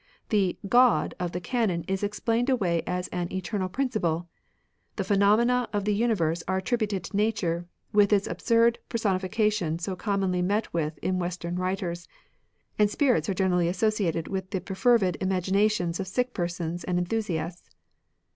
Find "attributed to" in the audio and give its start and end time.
6.57-7.15